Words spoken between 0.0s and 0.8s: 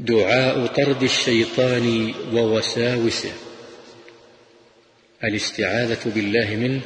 دعاء